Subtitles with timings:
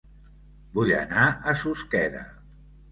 [0.79, 2.29] Vull anar a Susqueda